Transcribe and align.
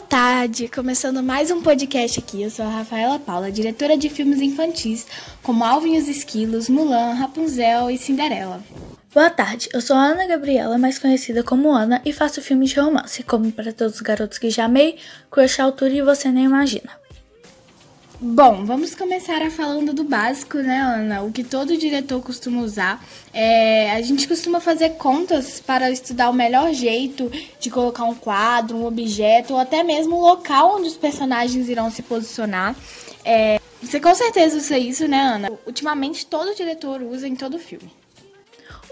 tarde! 0.00 0.68
Começando 0.68 1.22
mais 1.22 1.50
um 1.50 1.62
podcast 1.62 2.18
aqui. 2.18 2.42
Eu 2.42 2.50
sou 2.50 2.62
a 2.62 2.68
Rafaela 2.68 3.18
Paula, 3.18 3.50
diretora 3.50 3.96
de 3.96 4.10
filmes 4.10 4.38
infantis 4.42 5.06
como 5.42 5.64
Alvin 5.64 5.94
e 5.94 5.98
os 5.98 6.08
Esquilos, 6.08 6.68
Mulan, 6.68 7.14
Rapunzel 7.14 7.90
e 7.90 7.96
Cinderela. 7.96 8.62
Boa 9.14 9.30
tarde, 9.30 9.70
eu 9.72 9.80
sou 9.80 9.96
a 9.96 10.04
Ana 10.04 10.26
Gabriela, 10.26 10.76
mais 10.76 10.98
conhecida 10.98 11.42
como 11.42 11.72
Ana, 11.72 12.02
e 12.04 12.12
faço 12.12 12.42
filmes 12.42 12.68
de 12.68 12.80
romance, 12.80 13.22
como 13.22 13.50
Para 13.50 13.72
Todos 13.72 13.94
os 13.94 14.02
Garotos 14.02 14.36
que 14.36 14.50
Já 14.50 14.66
Amei, 14.66 14.98
Crush 15.30 15.58
Altura 15.58 15.94
e 15.94 16.02
Você 16.02 16.30
Nem 16.30 16.44
Imagina. 16.44 16.90
Bom, 18.24 18.64
vamos 18.64 18.94
começar 18.94 19.42
a 19.42 19.50
falando 19.50 19.92
do 19.92 20.04
básico, 20.04 20.58
né, 20.58 20.78
Ana? 20.78 21.22
O 21.22 21.32
que 21.32 21.42
todo 21.42 21.76
diretor 21.76 22.22
costuma 22.22 22.62
usar. 22.62 23.04
É, 23.34 23.90
a 23.90 24.00
gente 24.00 24.28
costuma 24.28 24.60
fazer 24.60 24.90
contas 24.90 25.58
para 25.58 25.90
estudar 25.90 26.30
o 26.30 26.32
melhor 26.32 26.72
jeito 26.72 27.28
de 27.58 27.68
colocar 27.68 28.04
um 28.04 28.14
quadro, 28.14 28.76
um 28.76 28.86
objeto, 28.86 29.54
ou 29.54 29.58
até 29.58 29.82
mesmo 29.82 30.14
o 30.14 30.20
local 30.20 30.76
onde 30.76 30.86
os 30.86 30.96
personagens 30.96 31.68
irão 31.68 31.90
se 31.90 32.00
posicionar. 32.00 32.76
É, 33.24 33.60
você 33.82 33.98
com 33.98 34.14
certeza 34.14 34.56
usa 34.56 34.78
isso, 34.78 35.08
né, 35.08 35.20
Ana? 35.20 35.50
Ultimamente 35.66 36.24
todo 36.24 36.54
diretor 36.54 37.02
usa 37.02 37.26
em 37.26 37.34
todo 37.34 37.58
filme. 37.58 37.92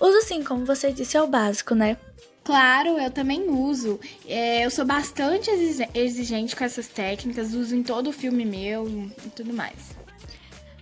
Uso 0.00 0.22
sim, 0.22 0.42
como 0.42 0.64
você 0.64 0.90
disse, 0.90 1.16
é 1.16 1.22
o 1.22 1.28
básico, 1.28 1.72
né? 1.76 1.96
Claro, 2.42 2.98
eu 2.98 3.10
também 3.10 3.48
uso. 3.48 4.00
É, 4.26 4.64
eu 4.64 4.70
sou 4.70 4.84
bastante 4.84 5.50
exigente 5.94 6.56
com 6.56 6.64
essas 6.64 6.88
técnicas, 6.88 7.54
uso 7.54 7.76
em 7.76 7.82
todo 7.82 8.08
o 8.08 8.12
filme 8.12 8.44
meu 8.44 8.88
e 8.88 9.30
tudo 9.30 9.52
mais. 9.52 9.94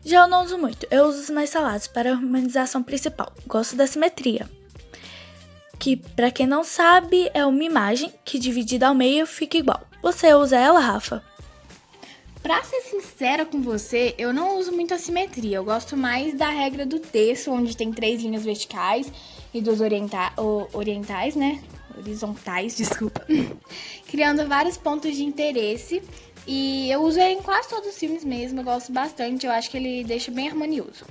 Já 0.04 0.20
eu 0.20 0.28
não 0.28 0.44
uso 0.44 0.56
muito, 0.56 0.86
eu 0.90 1.04
uso 1.04 1.20
os 1.20 1.30
mais 1.30 1.50
salados 1.50 1.86
para 1.86 2.10
a 2.10 2.14
harmonização 2.14 2.82
principal. 2.82 3.32
Gosto 3.46 3.76
da 3.76 3.86
simetria. 3.86 4.48
Que, 5.78 5.96
para 5.96 6.30
quem 6.30 6.46
não 6.46 6.64
sabe, 6.64 7.30
é 7.34 7.44
uma 7.44 7.62
imagem 7.62 8.12
que 8.24 8.38
dividida 8.38 8.88
ao 8.88 8.94
meio 8.94 9.26
fica 9.26 9.58
igual. 9.58 9.86
Você 10.02 10.32
usa 10.34 10.56
ela, 10.56 10.80
Rafa? 10.80 11.22
Pra 12.48 12.62
ser 12.62 12.80
sincera 12.80 13.44
com 13.44 13.60
você, 13.60 14.14
eu 14.16 14.32
não 14.32 14.58
uso 14.58 14.72
muito 14.72 14.94
a 14.94 14.98
simetria. 14.98 15.58
Eu 15.58 15.64
gosto 15.64 15.94
mais 15.94 16.32
da 16.32 16.48
regra 16.48 16.86
do 16.86 16.98
texto, 16.98 17.50
onde 17.50 17.76
tem 17.76 17.92
três 17.92 18.22
linhas 18.22 18.42
verticais 18.42 19.12
e 19.52 19.60
duas 19.60 19.82
orienta 19.82 20.32
orientais, 20.72 21.36
né? 21.36 21.62
Horizontais, 21.98 22.72
desculpa. 22.74 23.22
Criando 24.06 24.48
vários 24.48 24.78
pontos 24.78 25.14
de 25.14 25.24
interesse. 25.24 26.02
E 26.46 26.90
eu 26.90 27.02
uso 27.02 27.20
ele 27.20 27.38
em 27.38 27.42
quase 27.42 27.68
todos 27.68 27.90
os 27.90 27.98
filmes 27.98 28.24
mesmo. 28.24 28.60
Eu 28.60 28.64
gosto 28.64 28.92
bastante. 28.92 29.44
Eu 29.44 29.52
acho 29.52 29.70
que 29.70 29.76
ele 29.76 30.02
deixa 30.02 30.30
bem 30.30 30.48
harmonioso. 30.48 31.04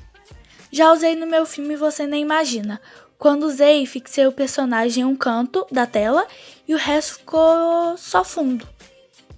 Já 0.72 0.92
usei 0.92 1.16
no 1.16 1.28
meu 1.28 1.46
filme 1.46 1.76
Você 1.76 2.08
Nem 2.08 2.24
Imagina. 2.24 2.82
Quando 3.20 3.44
usei, 3.44 3.86
fixei 3.86 4.26
o 4.26 4.32
personagem 4.32 5.04
em 5.04 5.06
um 5.06 5.16
canto 5.16 5.68
da 5.72 5.86
tela 5.86 6.26
e 6.68 6.74
o 6.74 6.78
resto 6.80 7.20
ficou 7.20 7.96
só 7.96 8.24
fundo. 8.24 8.68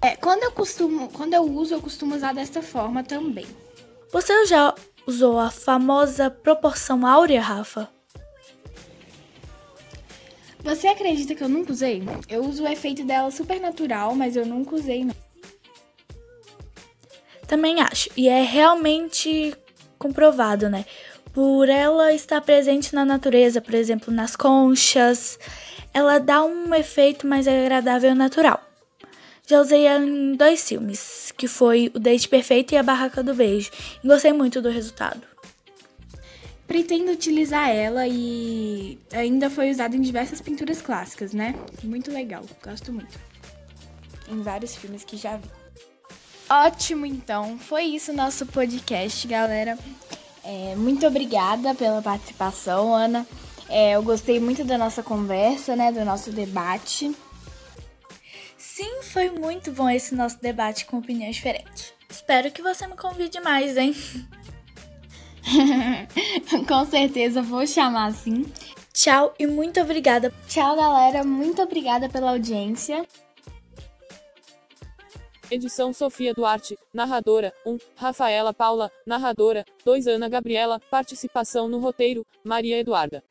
É, 0.02 0.16
quando 0.16 0.44
eu 0.44 0.52
costumo, 0.52 1.10
quando 1.10 1.34
eu 1.34 1.42
uso, 1.42 1.74
eu 1.74 1.82
costumo 1.82 2.14
usar 2.14 2.32
desta 2.32 2.62
forma 2.62 3.04
também. 3.04 3.46
Você 4.10 4.46
já 4.46 4.74
usou 5.06 5.38
a 5.38 5.50
famosa 5.50 6.30
proporção 6.30 7.06
áurea, 7.06 7.40
Rafa? 7.40 7.88
Você 10.62 10.88
acredita 10.88 11.34
que 11.34 11.42
eu 11.42 11.48
nunca 11.48 11.72
usei? 11.72 12.02
Eu 12.28 12.44
uso 12.44 12.64
o 12.64 12.68
efeito 12.68 13.04
dela 13.04 13.30
super 13.30 13.60
natural, 13.60 14.14
mas 14.14 14.36
eu 14.36 14.46
nunca 14.46 14.74
usei 14.74 15.04
não. 15.04 15.14
Também 17.46 17.80
acho, 17.80 18.08
e 18.16 18.28
é 18.28 18.42
realmente 18.42 19.54
comprovado, 19.98 20.68
né? 20.68 20.84
Por 21.32 21.68
ela 21.68 22.12
estar 22.12 22.40
presente 22.40 22.94
na 22.94 23.04
natureza, 23.04 23.60
por 23.60 23.74
exemplo, 23.74 24.12
nas 24.12 24.36
conchas, 24.36 25.38
ela 25.92 26.18
dá 26.18 26.42
um 26.42 26.74
efeito 26.74 27.26
mais 27.26 27.46
agradável 27.46 28.10
e 28.10 28.14
natural. 28.14 28.69
Já 29.50 29.60
usei 29.60 29.84
ela 29.84 30.06
em 30.06 30.36
dois 30.36 30.62
filmes, 30.68 31.34
que 31.36 31.48
foi 31.48 31.90
O 31.92 31.98
Date 31.98 32.28
Perfeito 32.28 32.72
e 32.72 32.76
A 32.76 32.84
Barraca 32.84 33.20
do 33.20 33.34
Beijo, 33.34 33.72
e 34.00 34.06
gostei 34.06 34.32
muito 34.32 34.62
do 34.62 34.70
resultado. 34.70 35.22
Pretendo 36.68 37.10
utilizar 37.10 37.68
ela 37.68 38.06
e 38.06 38.96
ainda 39.12 39.50
foi 39.50 39.72
usada 39.72 39.96
em 39.96 40.00
diversas 40.00 40.40
pinturas 40.40 40.80
clássicas, 40.80 41.32
né? 41.32 41.56
Muito 41.82 42.12
legal, 42.12 42.44
gosto 42.64 42.92
muito. 42.92 43.18
Em 44.28 44.40
vários 44.40 44.76
filmes 44.76 45.02
que 45.02 45.16
já 45.16 45.36
vi. 45.36 45.50
Ótimo, 46.48 47.04
então. 47.04 47.58
Foi 47.58 47.82
isso 47.82 48.12
nosso 48.12 48.46
podcast, 48.46 49.26
galera. 49.26 49.76
É, 50.44 50.76
muito 50.76 51.04
obrigada 51.08 51.74
pela 51.74 52.00
participação, 52.00 52.94
Ana. 52.94 53.26
É, 53.68 53.96
eu 53.96 54.02
gostei 54.04 54.38
muito 54.38 54.62
da 54.62 54.78
nossa 54.78 55.02
conversa, 55.02 55.74
né? 55.74 55.90
Do 55.90 56.04
nosso 56.04 56.30
debate. 56.30 57.12
Sim, 59.10 59.12
foi 59.12 59.30
muito 59.30 59.72
bom 59.72 59.90
esse 59.90 60.14
nosso 60.14 60.40
debate 60.40 60.86
com 60.86 60.98
opiniões 60.98 61.36
diferentes. 61.36 61.92
Espero 62.08 62.50
que 62.50 62.62
você 62.62 62.86
me 62.86 62.96
convide 62.96 63.40
mais, 63.40 63.76
hein? 63.76 63.94
com 66.66 66.84
certeza 66.86 67.42
vou 67.42 67.66
chamar 67.66 68.06
assim. 68.06 68.46
Tchau 68.92 69.34
e 69.38 69.46
muito 69.46 69.80
obrigada. 69.80 70.32
Tchau, 70.46 70.76
galera. 70.76 71.24
Muito 71.24 71.60
obrigada 71.60 72.08
pela 72.08 72.30
audiência. 72.30 73.06
Edição 75.50 75.92
Sofia 75.92 76.32
Duarte, 76.32 76.78
narradora 76.94 77.52
1, 77.66 77.78
Rafaela 77.96 78.54
Paula, 78.54 78.88
narradora 79.04 79.64
2, 79.84 80.06
Ana 80.06 80.28
Gabriela, 80.28 80.78
participação 80.88 81.66
no 81.66 81.80
roteiro, 81.80 82.24
Maria 82.44 82.78
Eduarda. 82.78 83.24